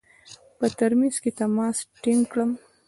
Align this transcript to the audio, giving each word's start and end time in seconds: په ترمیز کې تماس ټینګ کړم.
په 0.57 0.65
ترمیز 0.79 1.15
کې 1.23 1.31
تماس 1.39 1.77
ټینګ 2.01 2.23
کړم. 2.31 2.51